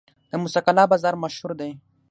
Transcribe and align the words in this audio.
د 0.29 0.33
موسی 0.41 0.59
قلعه 0.67 0.89
بازار 0.91 1.15
مشهور 1.23 1.51
دی 1.59 1.71